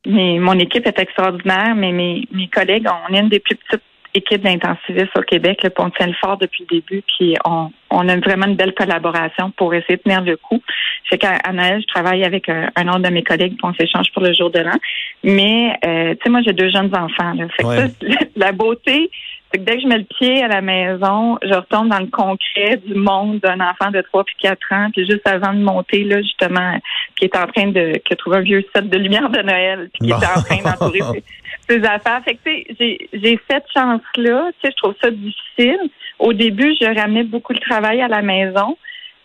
mes, 0.05 0.39
mon 0.39 0.59
équipe 0.59 0.85
est 0.85 0.99
extraordinaire, 0.99 1.75
mais 1.75 1.91
mes, 1.93 2.27
mes 2.31 2.47
collègues, 2.49 2.87
on 3.09 3.13
est 3.13 3.19
une 3.19 3.29
des 3.29 3.39
plus 3.39 3.55
petites 3.55 3.81
équipes 4.15 4.41
d'intensivistes 4.41 5.17
au 5.17 5.21
Québec, 5.21 5.59
puis 5.61 5.71
on 5.77 5.89
tient 5.91 6.07
le 6.07 6.13
fort 6.13 6.37
depuis 6.37 6.65
le 6.69 6.77
début, 6.77 7.03
puis 7.17 7.35
on, 7.45 7.69
on 7.89 8.09
a 8.09 8.17
vraiment 8.17 8.47
une 8.47 8.55
belle 8.55 8.73
collaboration 8.73 9.51
pour 9.51 9.73
essayer 9.73 9.97
de 9.97 10.01
tenir 10.01 10.21
le 10.21 10.37
coup. 10.37 10.61
C'est 11.09 11.17
qu'à 11.17 11.39
Noël, 11.51 11.81
je 11.81 11.87
travaille 11.87 12.23
avec 12.23 12.49
un, 12.49 12.69
un 12.75 12.87
autre 12.87 12.99
de 12.99 13.09
mes 13.09 13.23
collègues, 13.23 13.55
puis 13.57 13.65
on 13.65 13.73
s'échange 13.73 14.11
pour 14.13 14.23
le 14.23 14.33
jour 14.33 14.49
de 14.49 14.59
l'an. 14.59 14.77
Mais, 15.23 15.77
euh, 15.85 16.15
tu 16.15 16.19
sais, 16.23 16.29
moi, 16.29 16.41
j'ai 16.45 16.53
deux 16.53 16.69
jeunes 16.69 16.95
enfants, 16.95 17.33
là. 17.33 17.47
Fait 17.55 17.63
que 17.63 17.77
ça, 17.77 18.25
la 18.35 18.51
beauté, 18.51 19.09
c'est 19.55 19.59
que 19.59 19.63
dès 19.63 19.77
que 19.77 19.83
je 19.83 19.87
mets 19.87 19.97
le 19.99 20.03
pied 20.03 20.43
à 20.43 20.47
la 20.47 20.61
maison, 20.61 21.37
je 21.41 21.53
retombe 21.53 21.89
dans 21.89 21.99
le 21.99 22.07
concret 22.07 22.77
du 22.85 22.93
monde 22.93 23.39
d'un 23.39 23.59
enfant 23.61 23.89
de 23.91 24.01
3 24.01 24.23
puis 24.25 24.35
4 24.41 24.59
ans. 24.71 24.89
Puis 24.91 25.05
juste 25.09 25.25
avant 25.27 25.53
de 25.53 25.59
monter, 25.59 26.03
là, 26.03 26.21
justement, 26.21 26.77
qui 27.15 27.25
est 27.25 27.35
en 27.37 27.47
train 27.47 27.67
de 27.67 27.93
qui 27.99 28.13
a 28.13 28.15
trouvé 28.17 28.37
un 28.37 28.41
vieux 28.41 28.65
set 28.75 28.89
de 28.89 28.97
lumière 28.97 29.29
de 29.29 29.41
Noël, 29.41 29.89
puis 29.93 30.07
qui 30.07 30.11
est 30.11 30.15
en 30.15 30.41
train 30.41 30.61
d'entourer 30.61 30.99
ses, 31.13 31.23
ses 31.69 31.85
affaires. 31.85 32.21
Fait 32.25 32.35
que, 32.35 32.39
tu 32.45 32.75
sais, 32.75 33.09
j'ai, 33.13 33.39
cette 33.49 33.65
chance-là. 33.73 34.51
Tu 34.59 34.67
sais, 34.67 34.73
je 34.75 34.81
trouve 34.81 34.95
ça 35.01 35.09
difficile. 35.09 35.79
Au 36.19 36.33
début, 36.33 36.75
je 36.79 36.85
ramenais 36.85 37.23
beaucoup 37.23 37.53
de 37.53 37.59
travail 37.59 38.01
à 38.01 38.07
la 38.07 38.21
maison. 38.21 38.77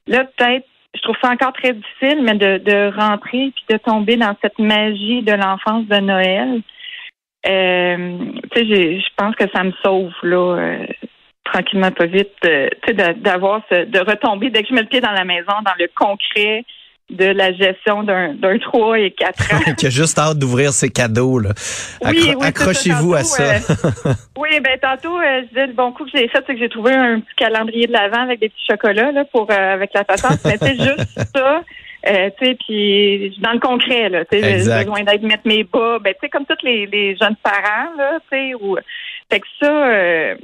Là, 0.06 0.25
peut-être, 0.25 0.66
je 0.94 1.00
trouve 1.02 1.16
ça 1.22 1.30
encore 1.30 1.52
très 1.52 1.72
difficile, 1.72 2.22
mais 2.22 2.34
de, 2.34 2.58
de 2.58 2.96
rentrer 2.96 3.52
puis 3.54 3.64
de 3.68 3.76
tomber 3.78 4.16
dans 4.16 4.37
cette 4.42 4.58
magie 4.58 5.22
de 5.22 5.32
l'enfance 5.32 5.87
de 5.87 5.99
Noël. 5.99 6.62
Euh, 7.47 8.18
tu 8.54 8.61
sais, 8.61 9.00
je 9.00 9.09
pense 9.16 9.35
que 9.35 9.44
ça 9.54 9.64
me 9.64 9.73
sauve 9.82 10.12
là, 10.23 10.56
euh, 10.59 10.87
tranquillement 11.44 11.90
pas 11.90 12.06
vite, 12.06 12.28
euh, 12.44 12.68
d'avoir 13.16 13.62
ce, 13.70 13.85
de 13.87 13.99
retomber 13.99 14.50
dès 14.50 14.62
que 14.62 14.68
je 14.68 14.75
mets 14.75 14.82
le 14.82 14.88
pied 14.88 15.00
dans 15.00 15.11
la 15.12 15.25
maison, 15.25 15.52
dans 15.64 15.75
le 15.78 15.88
concret 15.94 16.64
de 17.09 17.25
la 17.25 17.52
gestion 17.52 18.04
d'un 18.04 18.35
d'un 18.35 18.56
3 18.59 19.00
et 19.00 19.11
4 19.11 19.54
ans. 19.54 19.73
qui 19.78 19.87
a 19.87 19.90
juste 19.90 20.16
hâte 20.18 20.38
d'ouvrir 20.38 20.73
ses 20.73 20.90
cadeaux. 20.90 21.40
Là. 21.40 21.50
Oui, 22.04 22.11
Accro- 22.30 22.37
oui, 22.40 22.47
Accrochez-vous 22.47 23.14
à 23.14 23.25
ça. 23.25 23.42
euh, 23.42 24.12
oui, 24.38 24.61
ben 24.61 24.78
tantôt, 24.80 25.18
euh, 25.18 25.40
je 25.42 25.49
disais 25.49 25.66
le 25.66 25.73
bon 25.73 25.90
coup 25.92 26.04
que 26.04 26.11
j'ai 26.14 26.28
fait, 26.28 26.44
c'est 26.47 26.54
que 26.54 26.61
j'ai 26.61 26.68
trouvé 26.68 26.92
un 26.92 27.18
petit 27.20 27.35
calendrier 27.37 27.87
de 27.88 27.92
l'avant 27.92 28.23
avec 28.23 28.38
des 28.38 28.49
petits 28.49 28.66
chocolats 28.70 29.11
là 29.11 29.25
pour 29.25 29.50
avec 29.50 29.90
la 29.92 30.04
patente. 30.04 30.38
Mais 30.44 30.56
c'est 30.61 30.75
juste 30.78 31.18
ça. 31.35 31.62
Euh, 32.09 32.30
tu 32.40 32.47
sais, 32.47 32.54
puis 32.66 33.37
dans 33.40 33.52
le 33.52 33.59
concret, 33.59 34.09
là, 34.09 34.25
tu 34.25 34.40
sais, 34.40 34.59
j'ai 34.61 34.85
besoin 34.85 35.02
d'être 35.02 35.23
mettre 35.23 35.47
mes 35.47 35.64
bas, 35.64 35.99
ben 36.00 36.14
tu 36.14 36.21
sais, 36.23 36.28
comme 36.30 36.47
tous 36.47 36.64
les, 36.64 36.87
les 36.87 37.16
jeunes 37.16 37.37
parents, 37.42 37.95
là, 37.99 38.19
tu 38.30 38.37
sais, 38.38 38.54
ou 38.54 38.76
fait 39.30 39.40
que 39.40 39.47
ça, 39.61 39.71
euh, 39.90 40.35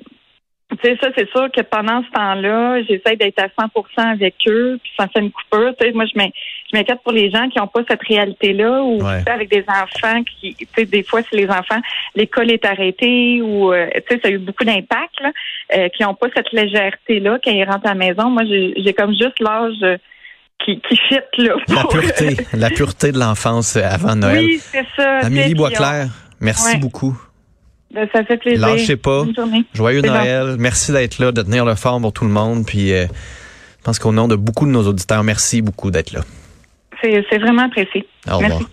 tu 0.72 0.76
sais, 0.82 0.98
ça, 1.00 1.08
c'est 1.16 1.30
sûr 1.30 1.48
que 1.50 1.62
pendant 1.62 2.02
ce 2.04 2.10
temps-là, 2.10 2.82
j'essaie 2.82 3.16
d'être 3.16 3.38
à 3.40 3.46
100% 3.48 4.12
avec 4.12 4.34
eux, 4.48 4.78
puis 4.82 4.92
ça 4.98 5.06
fait 5.08 5.20
une 5.20 5.30
coupure. 5.30 5.72
Tu 5.80 5.86
sais, 5.86 5.92
moi, 5.92 6.04
je 6.12 6.18
m'in- 6.18 6.28
je 6.70 6.76
m'inquiète 6.76 7.00
pour 7.04 7.12
les 7.12 7.30
gens 7.30 7.48
qui 7.48 7.58
n'ont 7.58 7.68
pas 7.68 7.82
cette 7.88 8.02
réalité-là, 8.02 8.82
ou 8.82 9.00
Ouais. 9.02 9.22
avec 9.26 9.48
des 9.48 9.64
enfants 9.68 10.22
qui, 10.24 10.54
tu 10.56 10.66
sais, 10.76 10.84
des 10.84 11.04
fois, 11.04 11.22
si 11.22 11.36
les 11.36 11.48
enfants, 11.48 11.80
l'école 12.16 12.50
est 12.50 12.64
arrêtée, 12.66 13.40
ou, 13.40 13.72
euh, 13.72 13.88
tu 14.08 14.14
sais, 14.16 14.20
ça 14.20 14.28
a 14.28 14.32
eu 14.32 14.38
beaucoup 14.38 14.64
d'impact, 14.64 15.20
là, 15.22 15.30
euh, 15.76 15.88
qui 15.88 16.02
n'ont 16.02 16.14
pas 16.14 16.26
cette 16.34 16.52
légèreté-là 16.52 17.38
quand 17.42 17.52
ils 17.52 17.64
rentrent 17.64 17.86
à 17.86 17.94
la 17.94 17.94
maison. 17.94 18.28
Moi, 18.28 18.42
j'ai 18.44 18.74
j'ai 18.76 18.92
comme 18.92 19.12
juste 19.14 19.38
l'âge 19.40 19.72
euh, 19.82 19.96
qui, 20.64 20.80
qui 20.88 20.96
fit, 21.08 21.42
là. 21.42 21.54
La 21.68 21.84
pureté, 21.84 22.36
la 22.52 22.70
pureté 22.70 23.12
de 23.12 23.18
l'enfance 23.18 23.76
avant 23.76 24.16
Noël. 24.16 24.44
Oui, 24.44 24.60
c'est 24.72 24.86
ça. 24.96 25.18
Amélie 25.18 25.54
Boisclair, 25.54 26.08
merci 26.40 26.74
Ouais. 26.74 26.78
beaucoup. 26.78 27.16
ben, 27.94 28.08
ça 28.12 28.24
fait 28.24 28.36
plaisir. 28.36 28.66
Lâchez 28.66 28.96
pas. 28.96 29.24
Bonne. 29.24 29.64
Joyeux 29.74 30.02
Noël. 30.02 30.56
Merci 30.58 30.92
d'être 30.92 31.18
là, 31.18 31.32
de 31.32 31.42
tenir 31.42 31.64
le 31.64 31.74
fort 31.74 32.00
pour 32.00 32.12
tout 32.12 32.24
le 32.24 32.30
monde. 32.30 32.66
Puis, 32.66 32.92
euh, 32.92 33.06
je 33.06 33.84
pense 33.84 33.98
qu'au 33.98 34.12
nom 34.12 34.28
de 34.28 34.36
beaucoup 34.36 34.66
de 34.66 34.70
nos 34.72 34.86
auditeurs, 34.86 35.22
merci 35.24 35.62
beaucoup 35.62 35.90
d'être 35.90 36.12
là. 36.12 36.20
C'est 37.02 37.38
vraiment 37.38 37.62
apprécié. 37.62 38.06
Au 38.26 38.40
Merci. 38.40 38.54
revoir. 38.54 38.70